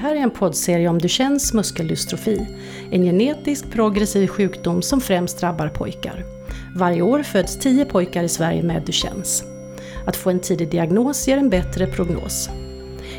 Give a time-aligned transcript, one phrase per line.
[0.00, 2.46] här är en poddserie om Duchennes muskeldystrofi,
[2.90, 6.24] en genetisk progressiv sjukdom som främst drabbar pojkar.
[6.76, 9.44] Varje år föds 10 pojkar i Sverige med Duchennes.
[10.06, 12.48] Att få en tidig diagnos ger en bättre prognos.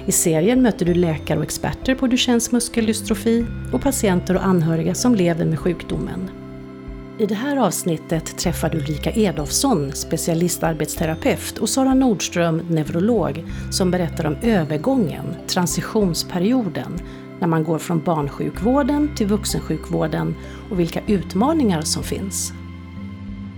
[0.06, 5.16] I serien möter du läkare och experter på Duchennes muskeldystrofi och patienter och anhöriga som
[5.16, 6.41] lever med sjukdomen.
[7.22, 14.26] I det här avsnittet träffar du Ulrika Edolfsson, specialistarbetsterapeut och Sara Nordström, neurolog, som berättar
[14.26, 17.00] om övergången, transitionsperioden,
[17.40, 20.36] när man går från barnsjukvården till vuxensjukvården
[20.72, 22.54] och vilka utmaningar som finns.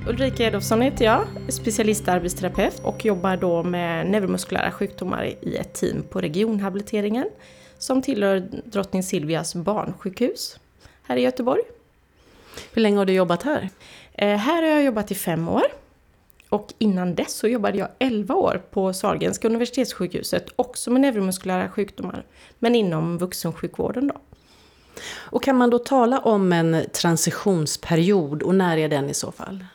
[0.07, 6.21] Ulrika Edolfsson heter jag, specialistarbetsterapeut och jobbar då med neuromuskulära sjukdomar i ett team på
[6.21, 7.29] regionhabiliteringen
[7.77, 10.59] som tillhör Drottning Silvias barnsjukhus
[11.03, 11.63] här i Göteborg.
[12.73, 13.69] Hur länge har du jobbat här?
[14.13, 15.63] Eh, här har jag jobbat i fem år.
[16.49, 22.25] Och innan dess så jobbade jag 11 år på Sahlgrenska universitetssjukhuset, också med neuromuskulära sjukdomar,
[22.59, 24.15] men inom vuxensjukvården då.
[25.15, 29.65] Och kan man då tala om en transitionsperiod och när är den i så fall?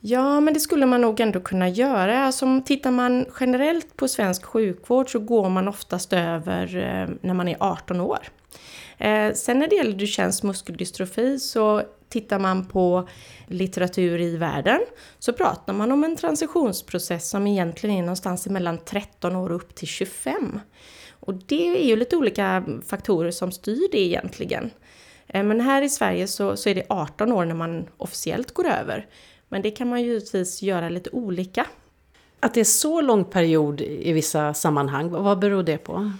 [0.00, 2.24] Ja, men det skulle man nog ändå kunna göra.
[2.24, 7.48] Alltså, tittar man generellt på svensk sjukvård så går man oftast över eh, när man
[7.48, 8.28] är 18 år.
[8.98, 11.82] Eh, sen när det gäller Duchennes muskeldystrofi så
[12.12, 13.08] tittar man på
[13.46, 14.80] litteratur i världen
[15.18, 19.74] så pratar man om en transitionsprocess som egentligen är någonstans mellan 13 år och upp
[19.74, 20.60] till 25.
[21.10, 24.70] Och det är ju lite olika faktorer som styr det egentligen.
[25.26, 28.66] Eh, men här i Sverige så, så är det 18 år när man officiellt går
[28.66, 29.06] över.
[29.48, 31.66] Men det kan man ju givetvis göra lite olika.
[32.40, 36.12] Att det är så lång period i vissa sammanhang, vad beror det på?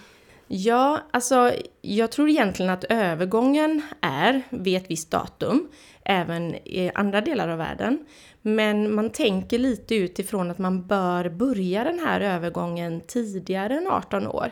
[0.55, 5.69] Ja, alltså jag tror egentligen att övergången är vid ett visst datum,
[6.05, 8.07] även i andra delar av världen.
[8.43, 14.27] Men man tänker lite utifrån att man bör börja den här övergången tidigare än 18
[14.27, 14.51] år.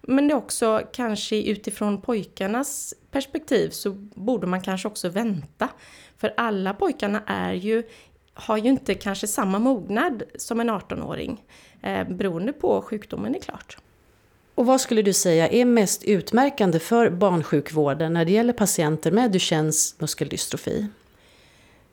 [0.00, 5.68] Men det är också kanske utifrån pojkarnas perspektiv så borde man kanske också vänta.
[6.16, 7.82] För alla pojkarna är ju,
[8.34, 11.44] har ju inte kanske samma mognad som en 18-åring.
[11.82, 13.78] Eh, beroende på sjukdomen är klart.
[14.54, 19.30] Och vad skulle du säga är mest utmärkande för barnsjukvården när det gäller patienter med
[19.30, 20.88] Duchennes muskeldystrofi?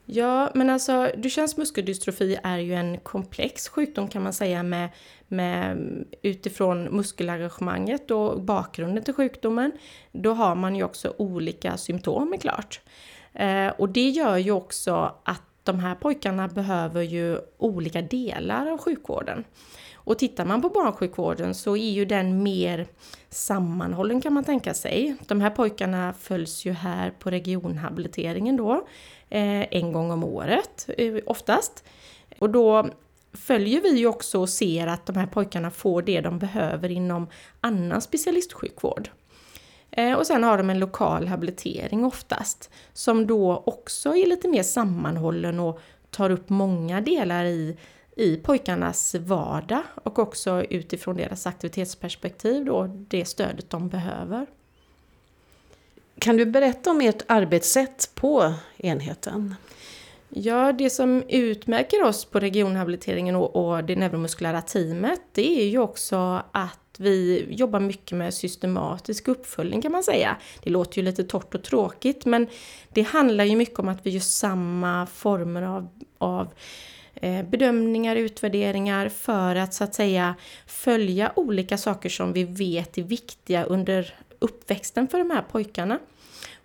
[0.05, 4.89] Ja, men alltså Duchennes muskeldystrofi är ju en komplex sjukdom kan man säga med,
[5.27, 5.77] med
[6.21, 9.71] utifrån muskelarrangemanget och bakgrunden till sjukdomen.
[10.11, 12.79] Då har man ju också olika symptom klart.
[13.33, 18.77] Eh, och det gör ju också att de här pojkarna behöver ju olika delar av
[18.77, 19.43] sjukvården.
[20.03, 22.87] Och tittar man på barnsjukvården så är ju den mer
[23.29, 25.15] sammanhållen kan man tänka sig.
[25.27, 28.73] De här pojkarna följs ju här på regionhabiliteringen då,
[29.29, 31.83] eh, en gång om året eh, oftast.
[32.39, 32.89] Och då
[33.33, 37.27] följer vi ju också och ser att de här pojkarna får det de behöver inom
[37.61, 39.09] annan specialistsjukvård.
[39.91, 44.63] Eh, och sen har de en lokal habilitering oftast, som då också är lite mer
[44.63, 45.79] sammanhållen och
[46.09, 47.77] tar upp många delar i
[48.15, 54.45] i pojkarnas vardag och också utifrån deras aktivitetsperspektiv då, det stödet de behöver.
[56.19, 59.55] Kan du berätta om ert arbetssätt på enheten?
[60.29, 65.79] Ja, det som utmärker oss på regionhabiliteringen och, och det neuromuskulära teamet, det är ju
[65.79, 70.37] också att vi jobbar mycket med systematisk uppföljning kan man säga.
[70.63, 72.47] Det låter ju lite torrt och tråkigt men
[72.89, 75.87] det handlar ju mycket om att vi gör samma former av,
[76.17, 76.47] av
[77.13, 80.35] eh, bedömningar, utvärderingar för att så att säga
[80.67, 85.99] följa olika saker som vi vet är viktiga under uppväxten för de här pojkarna.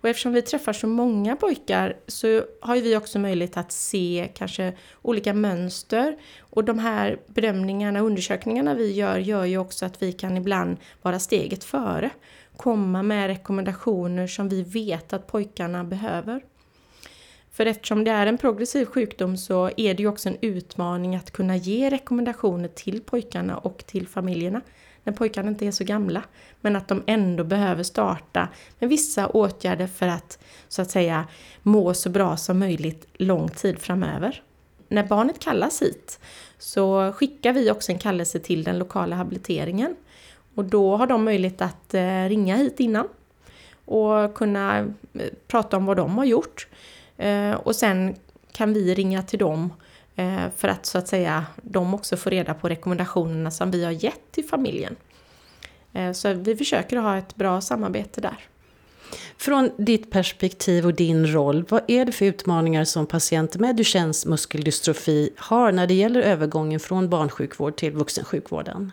[0.01, 4.73] Och eftersom vi träffar så många pojkar så har vi också möjlighet att se kanske
[5.01, 6.17] olika mönster.
[6.39, 10.77] Och de här bedömningarna och undersökningarna vi gör gör ju också att vi kan ibland
[11.01, 12.09] vara steget före.
[12.57, 16.41] Komma med rekommendationer som vi vet att pojkarna behöver.
[17.51, 21.31] För eftersom det är en progressiv sjukdom så är det ju också en utmaning att
[21.31, 24.61] kunna ge rekommendationer till pojkarna och till familjerna
[25.07, 26.23] när pojkarna inte är så gamla.
[26.61, 28.47] Men att de ändå behöver starta
[28.79, 31.27] med vissa åtgärder för att så att säga
[31.63, 34.43] må så bra som möjligt lång tid framöver.
[34.87, 36.19] När barnet kallas hit
[36.57, 39.95] så skickar vi också en kallelse till den lokala habiliteringen.
[40.55, 43.07] Och då har de möjlighet att eh, ringa hit innan
[43.85, 44.85] och kunna eh,
[45.47, 46.67] prata om vad de har gjort.
[47.17, 48.15] Eh, och sen
[48.51, 49.73] kan vi ringa till dem
[50.17, 53.91] Eh, för att så att säga de också får reda på rekommendationerna som vi har
[53.91, 54.95] gett till familjen.
[55.93, 58.37] Eh, så vi försöker ha ett bra samarbete där.
[59.37, 64.25] Från ditt perspektiv och din roll, vad är det för utmaningar som patienter med Duchennes
[64.25, 68.91] muskeldystrofi har när det gäller övergången från barnsjukvård till vuxensjukvården?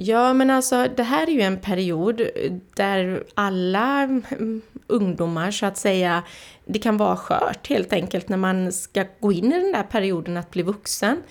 [0.00, 2.22] Ja, men alltså det här är ju en period
[2.76, 4.08] där alla
[4.86, 6.22] ungdomar så att säga,
[6.64, 10.36] det kan vara skört helt enkelt när man ska gå in i den där perioden
[10.36, 11.22] att bli vuxen.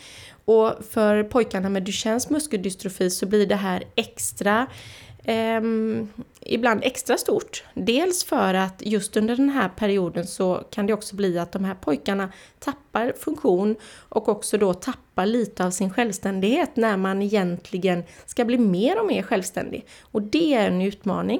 [0.45, 4.67] Och för pojkarna med Duchennes muskeldystrofi så blir det här extra
[5.27, 5.61] eh,
[6.41, 7.63] ibland extra stort.
[7.73, 11.65] Dels för att just under den här perioden så kan det också bli att de
[11.65, 13.75] här pojkarna tappar funktion
[14.09, 19.07] och också då tappar lite av sin självständighet när man egentligen ska bli mer och
[19.07, 19.85] mer självständig.
[20.01, 21.39] Och det är en utmaning.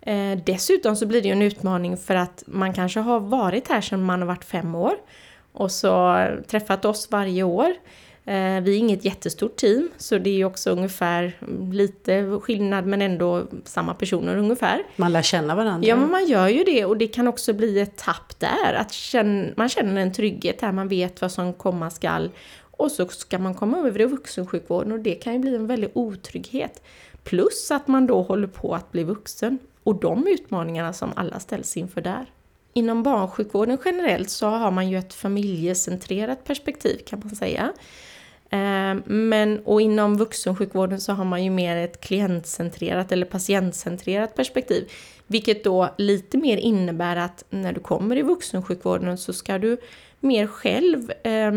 [0.00, 3.80] Eh, dessutom så blir det ju en utmaning för att man kanske har varit här
[3.80, 4.94] sedan man har varit fem år
[5.52, 7.74] och så träffat oss varje år.
[8.28, 11.36] Eh, vi är inget jättestort team, så det är också ungefär
[11.72, 14.82] lite skillnad men ändå samma personer ungefär.
[14.96, 15.88] Man lär känna varandra.
[15.88, 18.74] Ja, men man gör ju det och det kan också bli ett tapp där.
[18.74, 22.30] Att känna, man känner en trygghet där, man vet vad som komma skall.
[22.60, 25.90] Och så ska man komma över i vuxensjukvården och det kan ju bli en väldig
[25.92, 26.82] otrygghet.
[27.24, 31.76] Plus att man då håller på att bli vuxen och de utmaningarna som alla ställs
[31.76, 32.26] inför där.
[32.72, 37.72] Inom barnsjukvården generellt så har man ju ett familjecentrerat perspektiv kan man säga.
[38.50, 44.90] Eh, men, och inom vuxensjukvården så har man ju mer ett klientcentrerat eller patientcentrerat perspektiv.
[45.26, 49.76] Vilket då lite mer innebär att när du kommer i vuxensjukvården så ska du
[50.20, 51.52] mer själv eh,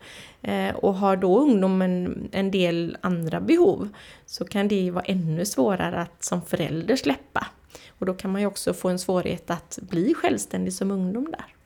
[0.74, 3.88] Och har då ungdomen en del andra behov
[4.26, 7.46] så kan det ju vara ännu svårare att som förälder släppa.
[7.88, 11.57] Och då kan man ju också få en svårighet att bli självständig som ungdom där.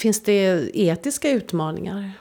[0.00, 2.12] Finns det etiska utmaningar?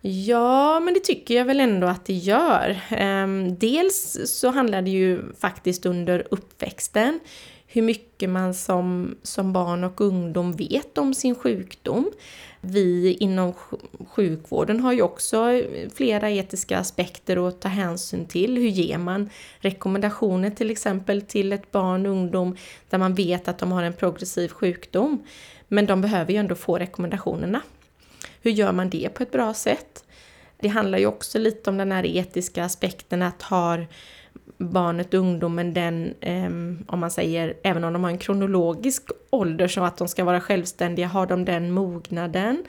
[0.00, 2.80] Ja, men det tycker jag väl ändå att det gör.
[2.90, 7.20] Ehm, dels så handlar det ju faktiskt under uppväxten
[7.66, 12.10] hur mycket man som, som barn och ungdom vet om sin sjukdom.
[12.60, 13.52] Vi inom
[14.08, 15.62] sjukvården har ju också
[15.94, 18.56] flera etiska aspekter att ta hänsyn till.
[18.56, 22.56] Hur ger man rekommendationer till exempel till ett barn och ungdom
[22.90, 25.24] där man vet att de har en progressiv sjukdom?
[25.68, 27.60] Men de behöver ju ändå få rekommendationerna.
[28.42, 30.04] Hur gör man det på ett bra sätt?
[30.60, 33.86] Det handlar ju också lite om den här etiska aspekten att har
[34.58, 36.46] barnet, ungdomen den, eh,
[36.86, 40.40] om man säger, även om de har en kronologisk ålder så att de ska vara
[40.40, 42.64] självständiga, har de den mognaden?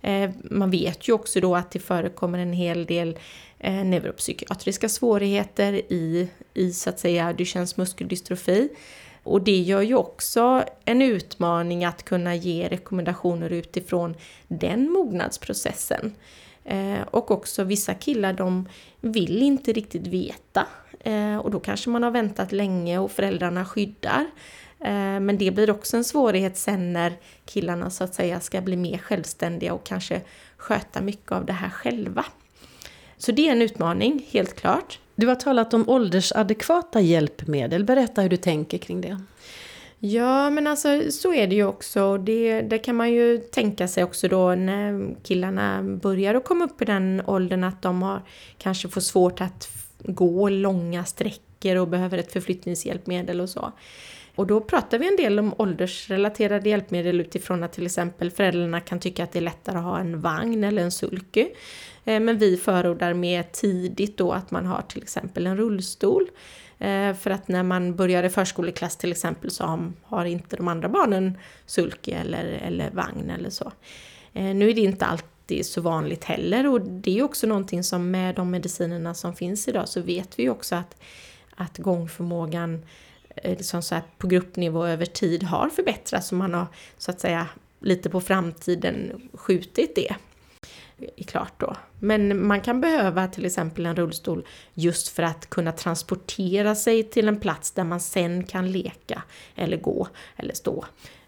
[0.00, 3.18] Eh, man vet ju också då att det förekommer en hel del
[3.58, 8.68] eh, neuropsykiatriska svårigheter i, i så att säga Duchennes muskeldystrofi.
[9.24, 14.14] Och det gör ju också en utmaning att kunna ge rekommendationer utifrån
[14.48, 16.14] den mognadsprocessen.
[16.64, 18.68] Eh, och också vissa killar de
[19.00, 20.66] vill inte riktigt veta
[21.00, 24.26] eh, och då kanske man har väntat länge och föräldrarna skyddar.
[24.80, 27.12] Eh, men det blir också en svårighet sen när
[27.44, 30.20] killarna så att säga ska bli mer självständiga och kanske
[30.56, 32.24] sköta mycket av det här själva.
[33.16, 34.98] Så det är en utmaning, helt klart.
[35.16, 37.84] Du har talat om åldersadekvata hjälpmedel.
[37.84, 39.18] Berätta hur du tänker kring det.
[39.98, 42.18] Ja, men alltså så är det ju också.
[42.18, 46.82] Det, det kan man ju tänka sig också då när killarna börjar att komma upp
[46.82, 48.22] i den åldern att de har,
[48.58, 49.68] kanske får svårt att
[49.98, 53.72] gå långa sträckor och behöver ett förflyttningshjälpmedel och så.
[54.34, 59.00] Och då pratar vi en del om åldersrelaterade hjälpmedel utifrån att till exempel föräldrarna kan
[59.00, 61.48] tycka att det är lättare att ha en vagn eller en sulky.
[62.04, 66.30] Eh, men vi förordar mer tidigt då att man har till exempel en rullstol.
[66.78, 70.88] Eh, för att när man börjar i förskoleklass till exempel så har inte de andra
[70.88, 73.72] barnen sulky eller, eller vagn eller så.
[74.32, 78.10] Eh, nu är det inte alltid så vanligt heller och det är också någonting som
[78.10, 80.96] med de medicinerna som finns idag så vet vi också att,
[81.56, 82.82] att gångförmågan
[83.44, 86.66] liksom så på gruppnivå över tid har förbättrats och man har
[86.98, 87.46] så att säga
[87.80, 90.14] lite på framtiden skjutit det
[91.26, 91.76] klart då.
[91.98, 97.28] Men man kan behöva till exempel en rullstol just för att kunna transportera sig till
[97.28, 99.22] en plats där man sen kan leka
[99.54, 100.84] eller gå eller stå.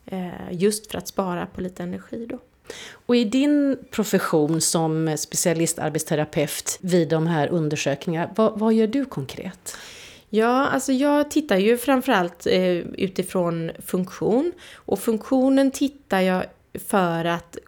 [0.06, 2.38] Eh, just för att spara på lite energi då.
[2.92, 9.76] Och i din profession som specialistarbetsterapeut vid de här undersökningarna, vad, vad gör du konkret?
[10.30, 16.44] Ja, alltså jag tittar ju framförallt eh, utifrån funktion och funktionen tittar jag
[16.88, 17.58] för att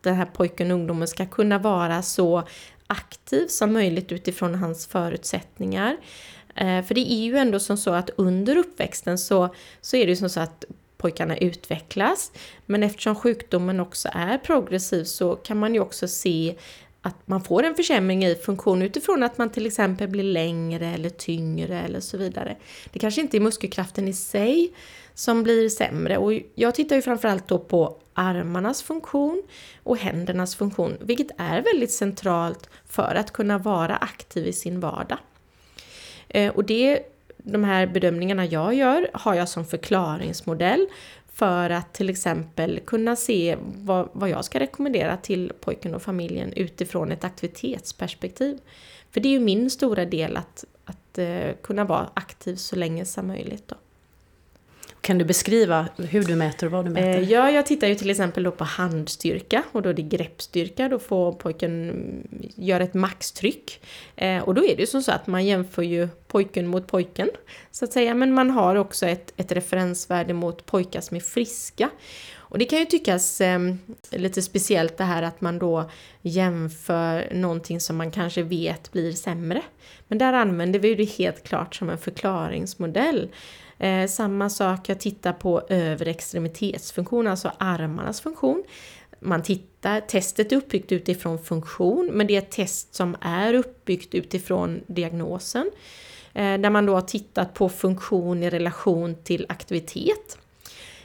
[0.00, 2.42] den här pojken och ungdomen ska kunna vara så
[2.86, 5.96] aktiv som möjligt utifrån hans förutsättningar.
[6.54, 10.10] Eh, för det är ju ändå som så att under uppväxten så, så är det
[10.10, 10.64] ju som så att
[10.96, 12.32] pojkarna utvecklas.
[12.66, 16.54] Men eftersom sjukdomen också är progressiv så kan man ju också se
[17.02, 21.10] att man får en försämring i funktion utifrån att man till exempel blir längre eller
[21.10, 22.56] tyngre eller så vidare.
[22.92, 24.72] Det kanske inte är muskelkraften i sig
[25.20, 29.42] som blir sämre och jag tittar ju framförallt då på armarnas funktion
[29.82, 35.18] och händernas funktion, vilket är väldigt centralt för att kunna vara aktiv i sin vardag.
[36.28, 37.02] Eh, och det,
[37.36, 40.86] de här bedömningarna jag gör har jag som förklaringsmodell
[41.32, 46.52] för att till exempel kunna se vad, vad jag ska rekommendera till pojken och familjen
[46.52, 48.58] utifrån ett aktivitetsperspektiv.
[49.10, 53.04] För det är ju min stora del att, att eh, kunna vara aktiv så länge
[53.04, 53.68] som möjligt.
[53.68, 53.76] Då.
[55.00, 57.20] Kan du beskriva hur du mäter och vad du mäter?
[57.20, 60.88] Eh, ja, jag tittar ju till exempel då på handstyrka och då är det greppstyrka.
[60.88, 63.80] Då får pojken mm, göra ett maxtryck.
[64.16, 67.30] Eh, och då är det ju som så att man jämför ju pojken mot pojken,
[67.70, 68.14] så att säga.
[68.14, 71.90] Men man har också ett, ett referensvärde mot pojkar som är friska.
[72.50, 73.58] Och det kan ju tyckas eh,
[74.10, 75.90] lite speciellt det här att man då
[76.22, 79.62] jämför någonting som man kanske vet blir sämre.
[80.08, 83.28] Men där använder vi det helt klart som en förklaringsmodell.
[83.80, 88.64] Eh, samma sak, jag tittar på övre extremitetsfunktion, alltså armarnas funktion.
[89.20, 94.14] Man tittar, testet är uppbyggt utifrån funktion, men det är ett test som är uppbyggt
[94.14, 95.70] utifrån diagnosen.
[96.34, 100.38] Eh, där man då har tittat på funktion i relation till aktivitet.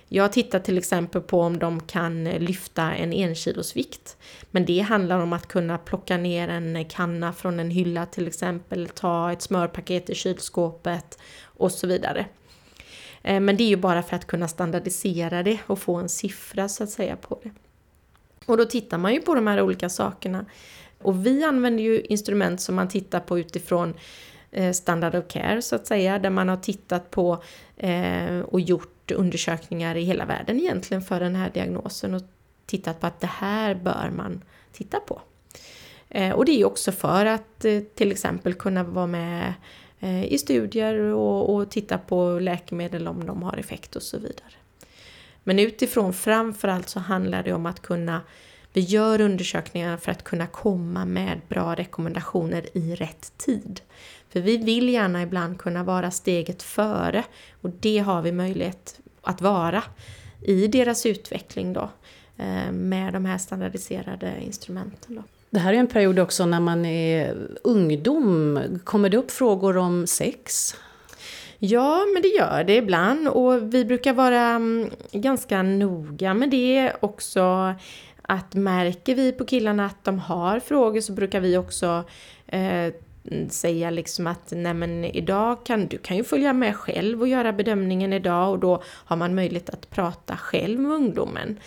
[0.07, 4.17] Jag tittar till exempel på om de kan lyfta en enkilosvikt.
[4.51, 8.87] Men det handlar om att kunna plocka ner en kanna från en hylla till exempel,
[8.87, 12.25] ta ett smörpaket i kylskåpet och så vidare.
[13.25, 16.69] Eh, men det är ju bara för att kunna standardisera det och få en siffra
[16.69, 17.51] så att säga på det.
[18.45, 20.45] Och då tittar man ju på de här olika sakerna.
[21.01, 23.93] Och vi använder ju instrument som man tittar på utifrån
[24.51, 27.43] eh, standard of care så att säga, där man har tittat på
[27.77, 32.21] eh, och gjort undersökningar i hela världen egentligen för den här diagnosen och
[32.65, 34.41] tittat på att det här bör man
[34.71, 35.21] titta på.
[36.35, 37.65] Och det är ju också för att
[37.95, 39.53] till exempel kunna vara med
[40.05, 44.53] Eh, i studier och, och titta på läkemedel om de har effekt och så vidare.
[45.43, 48.21] Men utifrån framförallt så handlar det om att kunna
[48.73, 53.81] vi gör undersökningar för att kunna komma med bra rekommendationer i rätt tid.
[54.29, 57.23] För vi vill gärna ibland kunna vara steget före
[57.61, 59.83] och det har vi möjlighet att vara
[60.41, 61.89] i deras utveckling då
[62.37, 65.15] eh, med de här standardiserade instrumenten.
[65.15, 65.23] Då.
[65.55, 68.59] Det här är en period också när man är ungdom.
[68.83, 70.75] Kommer det upp frågor om sex?
[71.59, 76.91] Ja, men det gör det ibland och vi brukar vara mm, ganska noga med det
[76.99, 77.73] också.
[78.21, 82.03] Att märker vi på killarna att de har frågor så brukar vi också
[82.47, 82.93] eh,
[83.49, 87.53] säga liksom att nej men idag kan du kan ju följa med själv och göra
[87.53, 91.59] bedömningen idag och då har man möjlighet att prata själv med ungdomen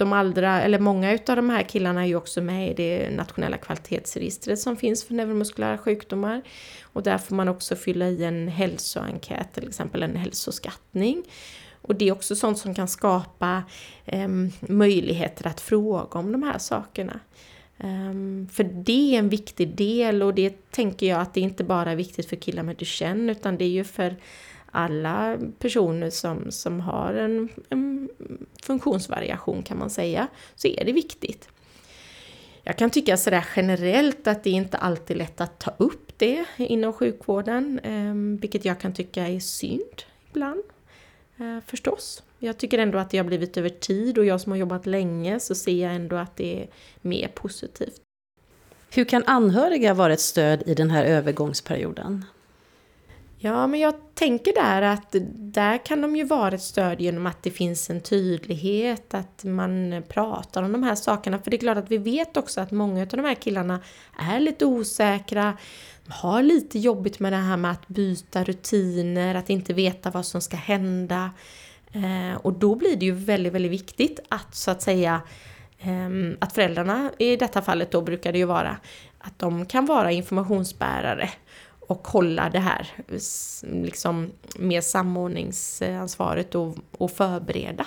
[0.00, 3.56] de allra, eller många utav de här killarna är ju också med i det nationella
[3.56, 6.42] kvalitetsregistret som finns för neuromuskulära sjukdomar.
[6.82, 11.22] Och där får man också fylla i en hälsoenkät, till exempel en hälsoskattning.
[11.82, 13.62] Och det är också sånt som kan skapa
[14.04, 14.28] eh,
[14.60, 17.20] möjligheter att fråga om de här sakerna.
[17.84, 21.90] Um, för det är en viktig del och det tänker jag att det inte bara
[21.90, 24.16] är viktigt för killar med Duchenne utan det är ju för
[24.70, 28.08] alla personer som, som har en, en
[28.62, 31.48] funktionsvariation kan man säga, så är det viktigt.
[32.62, 36.44] Jag kan tycka sådär generellt att det inte alltid är lätt att ta upp det
[36.56, 40.62] inom sjukvården, eh, vilket jag kan tycka är synd ibland,
[41.38, 42.22] eh, förstås.
[42.38, 45.40] Jag tycker ändå att det har blivit över tid och jag som har jobbat länge
[45.40, 46.68] så ser jag ändå att det är
[47.00, 48.00] mer positivt.
[48.90, 52.24] Hur kan anhöriga vara ett stöd i den här övergångsperioden?
[53.42, 57.42] Ja, men jag tänker där att där kan de ju vara ett stöd genom att
[57.42, 61.38] det finns en tydlighet, att man pratar om de här sakerna.
[61.38, 63.80] För det är klart att vi vet också att många av de här killarna
[64.18, 65.56] är lite osäkra,
[66.08, 70.40] har lite jobbigt med det här med att byta rutiner, att inte veta vad som
[70.40, 71.30] ska hända.
[71.92, 75.20] Eh, och då blir det ju väldigt, väldigt viktigt att så att säga
[75.78, 78.76] ehm, att föräldrarna, i detta fallet då brukar det ju vara,
[79.18, 81.30] att de kan vara informationsbärare
[81.90, 82.88] och hålla det här
[83.60, 87.86] liksom, med samordningsansvaret och, och förbereda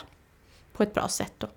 [0.73, 1.33] på ett bra sätt.
[1.37, 1.47] Då.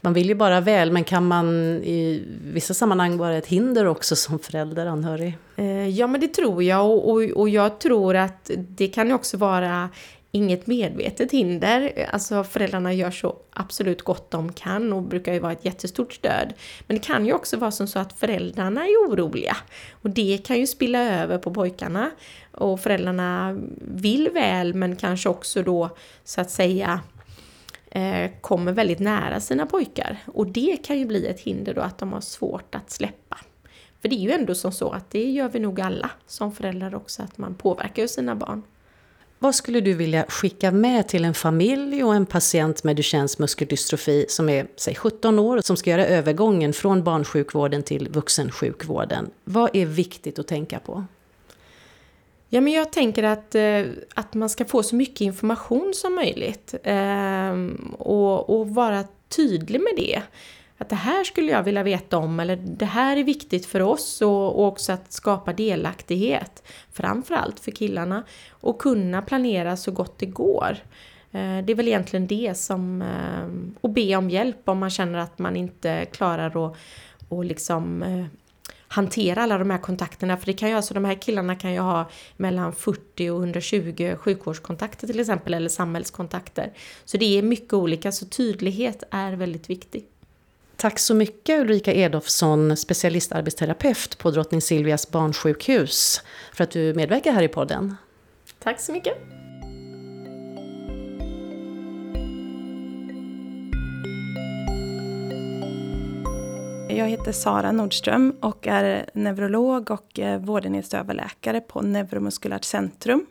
[0.00, 1.48] Man vill ju bara väl, men kan man
[1.84, 5.38] i vissa sammanhang vara ett hinder också som förälder, anhörig?
[5.56, 9.36] Eh, ja, men det tror jag och, och, och jag tror att det kan också
[9.36, 9.88] vara
[10.34, 12.08] inget medvetet hinder.
[12.12, 16.52] Alltså föräldrarna gör så absolut gott de kan och brukar ju vara ett jättestort stöd.
[16.86, 19.56] Men det kan ju också vara som så att föräldrarna är oroliga.
[19.90, 22.10] Och det kan ju spilla över på pojkarna.
[22.52, 25.90] Och föräldrarna vill väl men kanske också då
[26.24, 27.00] så att säga
[27.90, 30.18] eh, kommer väldigt nära sina pojkar.
[30.26, 33.38] Och det kan ju bli ett hinder då att de har svårt att släppa.
[34.02, 36.94] För det är ju ändå som så att det gör vi nog alla som föräldrar
[36.94, 38.62] också, att man påverkar ju sina barn.
[39.42, 44.26] Vad skulle du vilja skicka med till en familj och en patient med Duchennes muskeldystrofi
[44.28, 49.30] som är, säg 17 år och som ska göra övergången från barnsjukvården till vuxensjukvården?
[49.44, 51.04] Vad är viktigt att tänka på?
[52.48, 53.84] Ja, men jag tänker att, eh,
[54.14, 59.92] att man ska få så mycket information som möjligt ehm, och, och vara tydlig med
[59.96, 60.22] det
[60.82, 64.22] att det här skulle jag vilja veta om eller det här är viktigt för oss
[64.22, 66.62] och, och också att skapa delaktighet.
[66.92, 70.76] Framförallt för killarna och kunna planera så gott det går.
[71.32, 73.02] Eh, det är väl egentligen det som...
[73.02, 76.76] Eh, och be om hjälp om man känner att man inte klarar att
[77.28, 78.24] och liksom eh,
[78.88, 80.36] hantera alla de här kontakterna.
[80.36, 84.14] För det kan ju alltså, de här killarna kan ju ha mellan 40 och 120
[84.18, 86.72] sjukvårdskontakter till exempel, eller samhällskontakter.
[87.04, 90.11] Så det är mycket olika, så tydlighet är väldigt viktigt.
[90.82, 96.22] Tack så mycket Ulrika Edolfsson, specialistarbetsterapeut på Drottning Silvias barnsjukhus,
[96.54, 97.96] för att du medverkar här i podden.
[98.58, 99.14] Tack så mycket.
[106.88, 113.26] Jag heter Sara Nordström och är neurolog och eh, vårdenhetsöverläkare på Neuromuskulärt centrum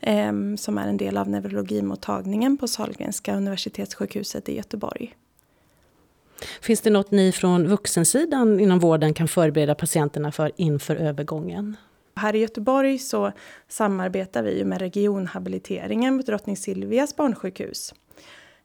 [0.00, 5.14] ehm, som är en del av neurologimottagningen på Sahlgrenska universitetssjukhuset i Göteborg.
[6.60, 11.76] Finns det något ni från vuxensidan inom vården kan förbereda patienterna för inför övergången?
[12.16, 13.32] Här i Göteborg så
[13.68, 17.94] samarbetar vi med regionhabiliteringen på Drottning Silvias barnsjukhus.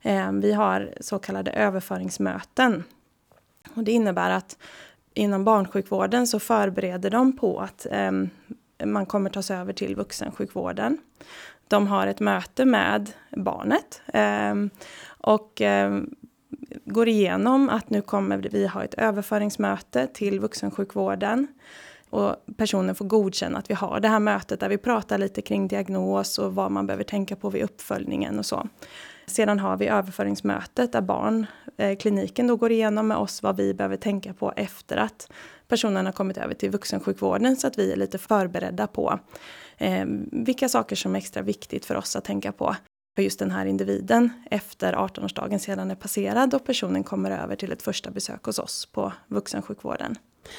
[0.02, 2.84] Eh, vi har så kallade överföringsmöten.
[3.76, 4.58] Och det innebär att
[5.14, 8.12] inom barnsjukvården så förbereder de på att eh,
[8.86, 10.98] man kommer tas över till vuxensjukvården.
[11.68, 14.02] De har ett möte med barnet.
[14.14, 14.56] Eh,
[15.08, 15.62] och
[16.86, 21.48] går igenom att nu kommer vi ha ett överföringsmöte till vuxensjukvården.
[22.10, 25.68] Och personen får godkänna att vi har det här mötet där vi pratar lite kring
[25.68, 28.68] diagnos och vad man behöver tänka på vid uppföljningen och så.
[29.26, 33.98] Sedan har vi överföringsmötet där barnkliniken eh, då går igenom med oss vad vi behöver
[33.98, 35.32] tänka på efter att
[35.68, 39.20] personen har kommit över till vuxensjukvården så att vi är lite förberedda på
[39.78, 42.76] eh, vilka saker som är extra viktigt för oss att tänka på
[43.18, 47.72] för just den här individen efter 18-årsdagen sedan är passerad och personen kommer över till
[47.72, 50.16] ett första besök hos oss på vuxensjukvården.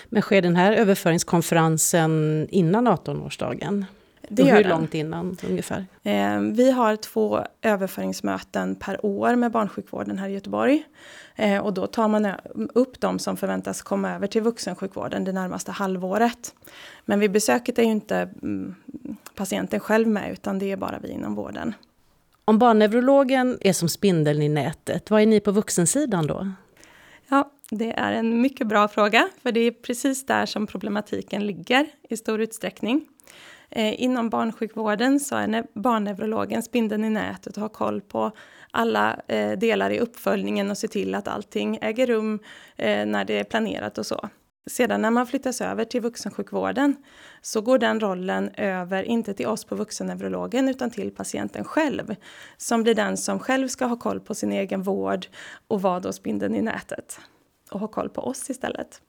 [0.08, 3.84] Men sker den här överföringskonferensen innan 18-årsdagen?
[4.28, 4.70] Det hur den.
[4.70, 5.86] långt innan ungefär?
[6.02, 10.84] Eh, vi har två överföringsmöten per år med barnsjukvården här i Göteborg.
[11.36, 12.32] Eh, och då tar man
[12.74, 16.54] upp de som förväntas komma över till vuxensjukvården det närmaste halvåret.
[17.04, 18.74] Men vid besöket är ju inte mm,
[19.34, 21.74] patienten själv med utan det är bara vi inom vården.
[22.48, 26.52] Om barnneurologen är som spindeln i nätet, vad är ni på vuxensidan då?
[27.28, 31.86] Ja, det är en mycket bra fråga, för det är precis där som problematiken ligger
[32.08, 33.06] i stor utsträckning.
[33.70, 38.32] Eh, inom barnsjukvården så är barnneurologen spindeln i nätet och har koll på
[38.70, 42.38] alla eh, delar i uppföljningen och ser till att allting äger rum
[42.76, 44.28] eh, när det är planerat och så.
[44.68, 46.96] Sedan när man flyttas över till vuxensjukvården
[47.42, 52.14] så går den rollen över, inte till oss på vuxenneurologen, utan till patienten själv.
[52.56, 55.26] Som blir den som själv ska ha koll på sin egen vård
[55.68, 57.20] och vara då spindeln i nätet.
[57.70, 59.00] Och ha koll på oss istället.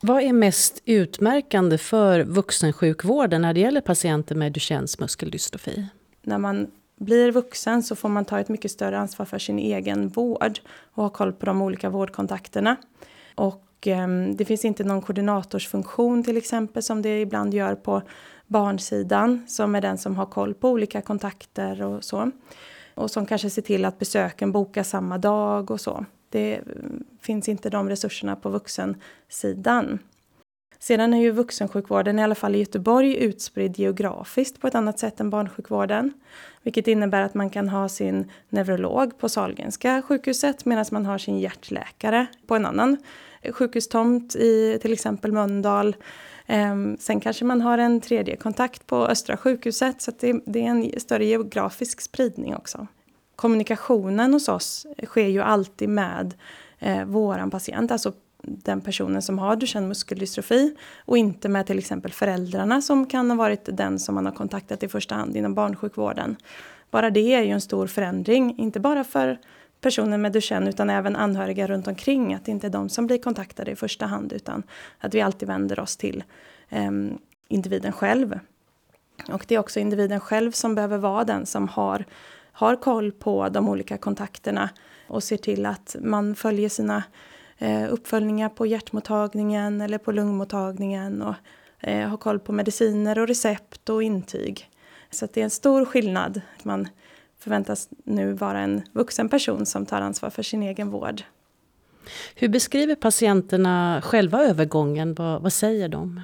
[0.00, 5.86] Vad är mest utmärkande för vuxensjukvården när det gäller patienter med Duchennes muskeldystrofi?
[6.22, 10.08] När man blir vuxen så får man ta ett mycket större ansvar för sin egen
[10.08, 10.58] vård
[10.92, 12.76] och ha koll på de olika vårdkontakterna.
[13.34, 18.02] Och Ehm, det finns inte någon koordinatorsfunktion till exempel som det ibland gör på
[18.46, 22.30] barnsidan som är den som har koll på olika kontakter och så.
[22.94, 26.04] Och som kanske ser till att besöken bokas samma dag och så.
[26.28, 26.62] Det eh,
[27.20, 29.98] finns inte de resurserna på vuxensidan.
[30.78, 35.20] Sedan är ju vuxensjukvården, i alla fall i Göteborg, utspridd geografiskt på ett annat sätt
[35.20, 36.12] än barnsjukvården.
[36.62, 41.38] Vilket innebär att man kan ha sin neurolog på Sahlgrenska sjukhuset medan man har sin
[41.38, 42.96] hjärtläkare på en annan
[43.52, 45.96] sjukhustomt i till exempel Mölndal.
[46.46, 51.00] Ehm, sen kanske man har en tredje kontakt på Östra sjukhuset så det, är en
[51.00, 52.86] större geografisk spridning också.
[53.36, 56.34] Kommunikationen hos oss sker ju alltid med
[56.78, 62.12] eh, våran patient, alltså den personen som har Duchenne muskeldystrofi och inte med till exempel
[62.12, 66.36] föräldrarna som kan ha varit den som man har kontaktat i första hand inom barnsjukvården.
[66.90, 69.38] Bara det är ju en stor förändring, inte bara för
[69.82, 72.34] personen med Duchenne utan även anhöriga runt omkring.
[72.34, 74.62] Att det inte är de som blir kontaktade i första hand utan
[74.98, 76.24] att vi alltid vänder oss till
[76.68, 76.90] eh,
[77.48, 78.38] individen själv.
[79.28, 82.04] Och det är också individen själv som behöver vara den som har,
[82.52, 84.70] har koll på de olika kontakterna
[85.06, 87.02] och ser till att man följer sina
[87.58, 91.34] eh, uppföljningar på hjärtmottagningen eller på lungmottagningen och
[91.80, 94.68] eh, har koll på mediciner och recept och intyg.
[95.10, 96.40] Så det är en stor skillnad.
[96.62, 96.88] Man
[97.42, 101.22] förväntas nu vara en vuxen person som tar ansvar för sin egen vård.
[102.34, 105.14] Hur beskriver patienterna själva övergången?
[105.14, 106.20] Vad, vad säger de?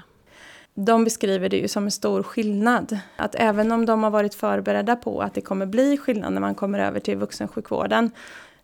[0.75, 2.99] De beskriver det ju som en stor skillnad.
[3.17, 6.55] Att även om de har varit förberedda på att det kommer bli skillnad när man
[6.55, 8.11] kommer över till vuxensjukvården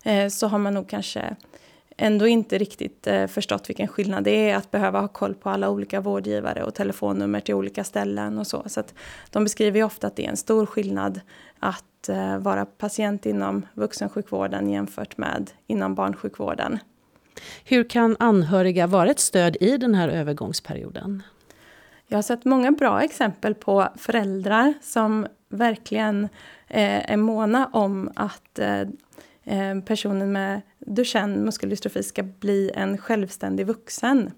[0.03, 1.35] eh, så har man nog kanske
[1.97, 5.69] ändå inte riktigt eh, förstått vilken skillnad det är att behöva ha koll på alla
[5.69, 8.63] olika vårdgivare och telefonnummer till olika ställen och så.
[8.65, 8.93] Så att
[9.29, 11.21] de beskriver ju ofta att det är en stor skillnad
[11.59, 16.79] att eh, vara patient inom vuxensjukvården jämfört med inom barnsjukvården.
[17.63, 21.23] Hur kan anhöriga vara ett stöd i den här övergångsperioden?
[22.07, 26.23] Jag har sett många bra exempel på föräldrar som verkligen
[26.67, 34.31] eh, är måna om att eh, personen med Duchenne muskeldystrofi ska bli en självständig vuxen.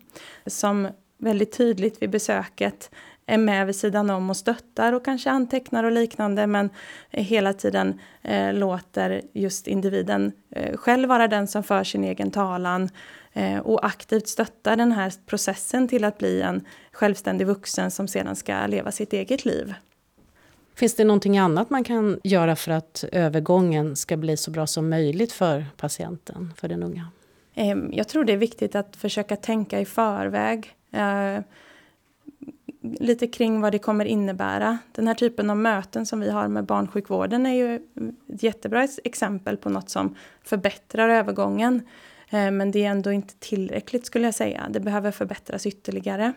[0.45, 2.91] Som väldigt tydligt vid besöket
[3.27, 6.69] är med vid sidan om och stöttar och kanske antecknar och liknande men
[7.09, 12.89] hela tiden eh, låter just individen eh, själv vara den som för sin egen talan
[13.33, 18.35] eh, och aktivt stöttar den här processen till att bli en självständig vuxen som sedan
[18.35, 19.73] ska leva sitt eget liv.
[20.75, 24.89] Finns det någonting annat man kan göra för att övergången ska bli så bra som
[24.89, 27.07] möjligt för patienten, för den unga?
[27.55, 30.73] Ehm, jag tror det är viktigt att försöka tänka i förväg.
[32.99, 34.77] Lite kring vad det kommer innebära.
[34.91, 39.57] Den här typen av möten som vi har med barnsjukvården är ju ett jättebra exempel
[39.57, 41.81] på något som förbättrar övergången.
[42.29, 44.67] Eh, men det är ändå inte tillräckligt skulle jag säga.
[44.69, 46.33] Det behöver förbättras ytterligare.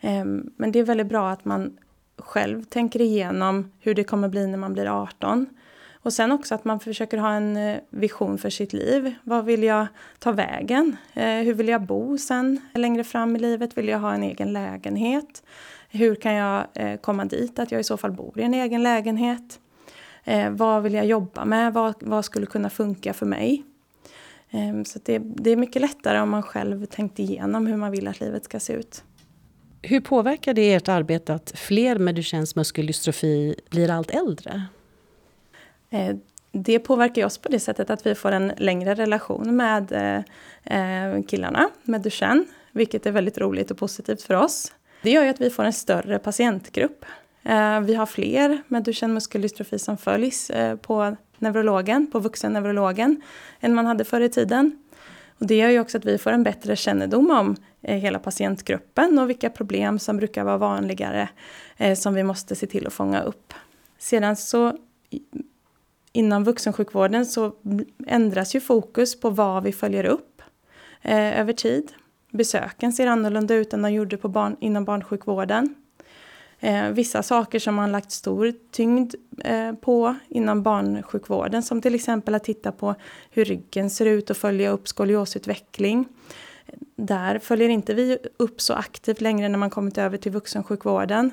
[0.00, 1.78] Ehm, men det är väldigt bra att man
[2.18, 5.46] själv tänker igenom hur det kommer bli när man blir 18.
[6.04, 9.14] Och sen också att man försöker ha en eh, vision för sitt liv.
[9.22, 9.86] Vad vill jag
[10.18, 10.96] ta vägen?
[11.14, 13.78] Eh, hur vill jag bo sen eh, längre fram i livet?
[13.78, 15.42] Vill jag ha en egen lägenhet?
[15.90, 16.66] Hur kan jag
[17.00, 19.60] komma dit att jag i så fall bor i en egen lägenhet?
[20.50, 21.72] Vad vill jag jobba med?
[21.72, 23.64] Vad, vad skulle kunna funka för mig?
[24.50, 28.08] Ehm, så det, det är mycket lättare om man själv tänkt igenom hur man vill
[28.08, 29.04] att livet ska se ut.
[29.82, 34.62] Hur påverkar det ert arbete att fler med Duchennes muskeldystrofi blir allt äldre?
[35.94, 36.16] Eh,
[36.52, 41.22] det påverkar oss på det sättet att vi får en längre relation med eh, eh,
[41.22, 44.72] killarna med Duchenne, vilket är väldigt roligt och positivt för oss.
[45.02, 47.04] Det gör ju att vi får en större patientgrupp.
[47.82, 50.50] Vi har fler med Duchenne muskeldystrofi som följs
[50.82, 53.22] på neurologen, på vuxenneurologen,
[53.60, 54.78] än man hade förr i tiden.
[55.38, 59.30] Och det gör ju också att vi får en bättre kännedom om hela patientgruppen och
[59.30, 61.28] vilka problem som brukar vara vanligare
[61.96, 63.54] som vi måste se till att fånga upp.
[63.98, 64.78] Sedan så
[66.14, 67.52] inom vuxensjukvården så
[68.06, 70.42] ändras ju fokus på vad vi följer upp
[71.02, 71.92] eh, över tid.
[72.30, 75.74] Besöken ser annorlunda ut än de gjorde på barn, inom barnsjukvården.
[76.60, 82.34] Eh, vissa saker som man lagt stor tyngd eh, på inom barnsjukvården som till exempel
[82.34, 82.94] att titta på
[83.30, 86.08] hur ryggen ser ut och följa upp skoliosutveckling.
[86.96, 91.30] Där följer inte vi upp så aktivt längre när man kommit över till vuxensjukvården.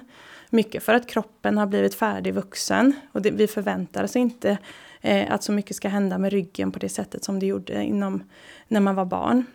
[0.54, 4.58] Mycket för att kroppen har blivit färdig vuxen och det, vi förväntar oss inte
[5.02, 8.24] eh, att så mycket ska hända med ryggen på det sättet som det gjorde inom,
[8.68, 9.46] när man var barn.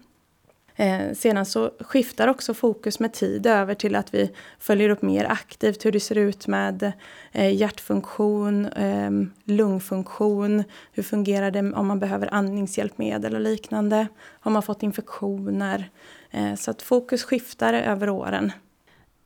[0.76, 5.24] Eh, sedan så skiftar också fokus med tid över till att vi följer upp mer
[5.24, 6.92] aktivt hur det ser ut med
[7.32, 9.10] eh, hjärtfunktion, eh,
[9.44, 14.06] lungfunktion, hur fungerar det om man behöver andningshjälpmedel och liknande,
[14.40, 15.90] har man fått infektioner.
[16.30, 18.52] Eh, så att fokus skiftar över åren.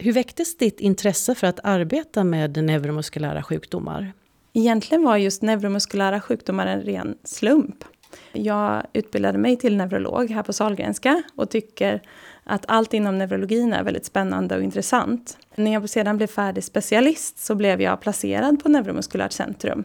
[0.03, 4.13] Hur väcktes ditt intresse för att arbeta med neuromuskulära sjukdomar?
[4.53, 7.85] Egentligen var just neuromuskulära sjukdomar en ren slump.
[8.33, 12.03] Jag utbildade mig till neurolog här på Sahlgrenska och tycker
[12.45, 15.39] att allt inom neurologin är väldigt spännande och intressant.
[15.55, 19.85] När jag sedan blev färdig specialist så blev jag placerad på Neuromuskulärt centrum.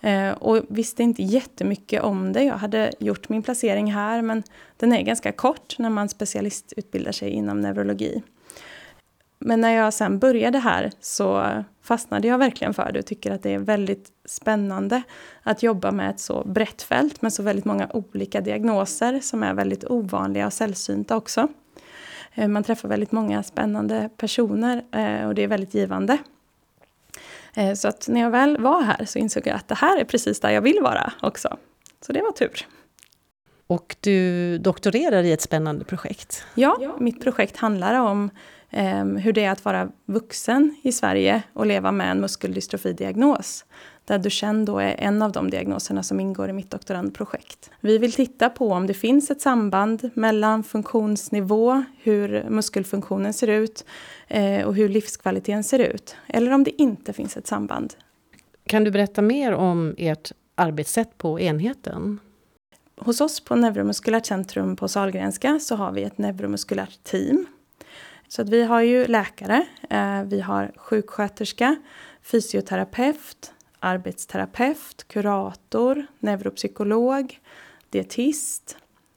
[0.00, 2.42] Eh, och visste inte jättemycket om det.
[2.42, 4.42] Jag hade gjort min placering här men
[4.76, 8.22] den är ganska kort när man specialistutbildar sig inom neurologi.
[9.44, 11.46] Men när jag sen började här så
[11.82, 15.02] fastnade jag verkligen för det och tycker att det är väldigt spännande
[15.42, 19.54] att jobba med ett så brett fält med så väldigt många olika diagnoser som är
[19.54, 21.48] väldigt ovanliga och sällsynta också.
[22.34, 26.18] Eh, man träffar väldigt många spännande personer eh, och det är väldigt givande.
[27.54, 30.04] Eh, så att när jag väl var här så insåg jag att det här är
[30.04, 31.56] precis där jag vill vara också.
[32.06, 32.66] Så det var tur.
[33.66, 36.44] Och du doktorerar i ett spännande projekt.
[36.54, 38.30] Ja, mitt projekt handlar om
[39.18, 43.64] hur det är att vara vuxen i Sverige och leva med en muskeldystrofidiagnos.
[44.04, 47.70] Där Duchenne då är en av de diagnoserna som ingår i mitt doktorandprojekt.
[47.80, 53.84] Vi vill titta på om det finns ett samband mellan funktionsnivå, hur muskelfunktionen ser ut
[54.28, 56.16] eh, och hur livskvaliteten ser ut.
[56.26, 57.94] Eller om det inte finns ett samband.
[58.66, 62.20] Kan du berätta mer om ert arbetssätt på enheten?
[62.96, 67.46] Hos oss på Neuromuskulärt centrum på Salgrenska så har vi ett neuromuskulärt team.
[68.32, 71.76] Så att vi har ju läkare, eh, vi har sjuksköterska,
[72.22, 77.40] fysioterapeut, arbetsterapeut, kurator, neuropsykolog,
[77.90, 78.76] dietist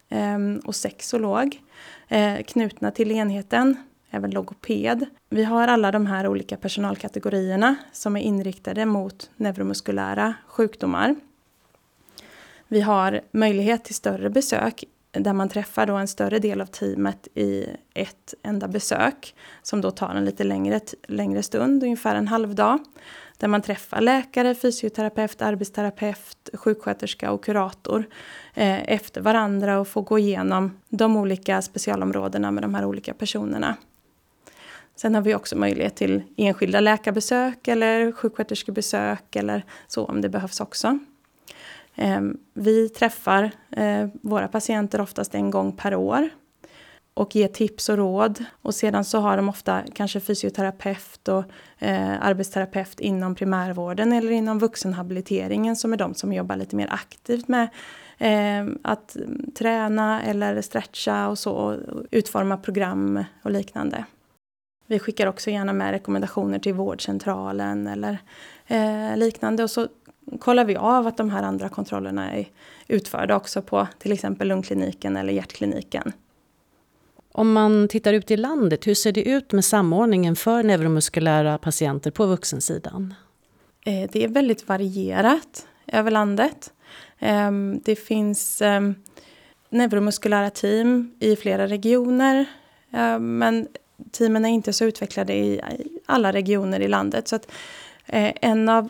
[0.10, 1.62] ehm, och sexolog
[2.08, 3.78] eh, knutna till enheten,
[4.10, 5.06] även logoped.
[5.30, 11.16] Vi har alla de här olika personalkategorierna som är inriktade mot neuromuskulära sjukdomar.
[12.68, 14.84] Vi har möjlighet till större besök
[15.20, 19.92] där man träffar då en större del av teamet i ett enda besök som då
[19.92, 22.80] tar en lite längre, längre stund, ungefär en halv dag.
[23.38, 28.06] Där man träffar läkare, fysioterapeut, arbetsterapeut, sjuksköterska och kurator
[28.54, 33.76] eh, efter varandra och får gå igenom de olika specialområdena med de här olika personerna.
[34.96, 40.60] Sen har vi också möjlighet till enskilda läkarbesök eller sjuksköterskebesök eller så om det behövs
[40.60, 41.00] också.
[41.96, 46.30] Ehm, vi träffar eh, våra patienter oftast en gång per år
[47.14, 48.46] och ger tips och råd.
[48.62, 51.44] Och sedan så har de ofta kanske fysioterapeut och
[51.80, 57.48] eh, arbetsterapeut inom primärvården eller inom vuxenhabiliteringen som är de som jobbar lite mer aktivt
[57.48, 57.68] med
[58.18, 59.18] ehm, att
[59.58, 61.78] träna eller stretcha och så och
[62.12, 64.06] utforma program och liknande.
[64.88, 68.18] Vi skickar också gärna med rekommendationer till vårdcentralen eller
[68.68, 69.88] eh, liknande och så
[70.40, 72.48] kollar vi av att de här andra kontrollerna är
[72.88, 76.14] utförda också på till exempel lungkliniken eller hjärtkliniken.
[77.32, 82.12] Om man tittar ut i landet, hur ser det ut med samordningen för neuromuskulära patienter
[82.12, 83.14] på vuxensidan?
[83.86, 86.74] Eh, det är väldigt varierat över landet.
[87.20, 88.96] Ehm, det finns ehm,
[89.70, 92.46] neuromuskulära team i flera regioner.
[92.92, 93.68] Ehm, men
[94.12, 95.62] teamen är inte så utvecklade i
[96.06, 97.28] alla regioner i landet.
[97.28, 97.52] Så att
[98.06, 98.90] eh, en av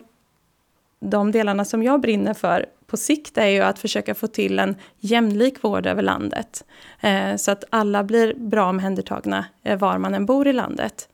[1.00, 4.76] de delarna som jag brinner för på sikt är ju att försöka få till en
[4.98, 6.64] jämlik vård över landet.
[7.00, 11.08] Eh, så att alla blir bra omhändertagna eh, var man än bor i landet.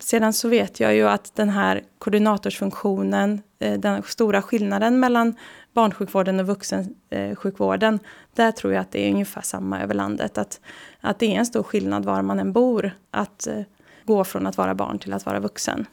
[0.00, 5.34] Sedan så vet jag ju att den här koordinatorsfunktionen, eh, den stora skillnaden mellan
[5.72, 7.98] barnsjukvården och vuxensjukvården,
[8.34, 10.38] där tror jag att det är ungefär samma över landet.
[10.38, 10.60] Att,
[11.00, 13.62] att det är en stor skillnad var man än bor, att eh,
[14.04, 15.86] gå från att vara barn till att vara vuxen.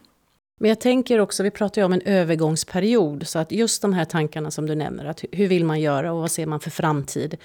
[0.60, 4.04] Men jag tänker också, vi pratar ju om en övergångsperiod, så att just de här
[4.04, 7.36] tankarna som du nämner, att hur vill man göra och vad ser man för framtid?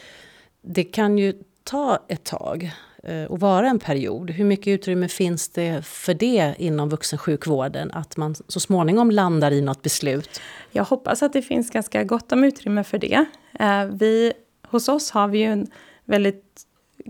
[0.61, 2.71] Det kan ju ta ett tag
[3.03, 4.29] eh, och vara en period.
[4.29, 7.91] Hur mycket utrymme finns det för det inom vuxensjukvården?
[7.91, 10.41] Att man så småningom landar i något beslut?
[10.71, 13.25] Jag hoppas att det finns ganska gott om utrymme för det.
[13.59, 14.33] Eh, vi,
[14.67, 15.67] hos oss har vi ju en
[16.05, 16.48] väldigt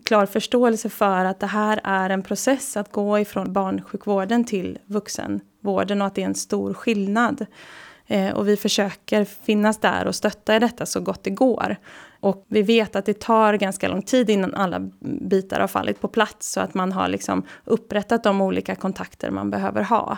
[0.05, 6.01] klar förståelse för att det här är en process att gå ifrån barnsjukvården till vuxenvården
[6.01, 7.45] och att det är en stor skillnad.
[8.11, 11.75] Eh, och vi försöker finnas där och stötta i detta så gott det går.
[12.19, 16.07] Och vi vet att det tar ganska lång tid innan alla bitar har fallit på
[16.07, 20.17] plats så att man har liksom upprättat de olika kontakter man behöver ha.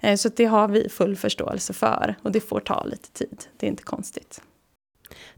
[0.00, 3.66] Eh, så det har vi full förståelse för och det får ta lite tid, det
[3.66, 4.42] är inte konstigt.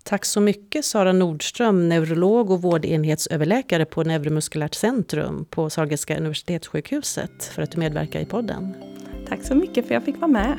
[0.03, 7.63] Tack så mycket Sara Nordström, neurolog och vårdenhetsöverläkare på Neuromuskulärt centrum på Sahlgrenska universitetssjukhuset för
[7.63, 8.75] att du medverkar i podden.
[9.29, 10.59] Tack så mycket för att jag fick vara med.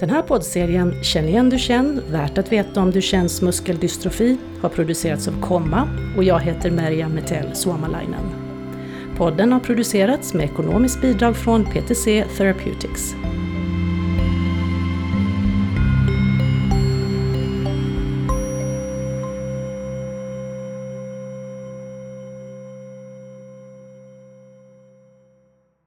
[0.00, 5.40] Den här poddserien Känn igen Duchenne, värt att veta om Duchennes muskeldystrofi har producerats av
[5.40, 8.41] Komma och jag heter Merja Metell Suomalainen.
[9.16, 13.14] Podden har producerats med ekonomiskt bidrag från PTC Therapeutics.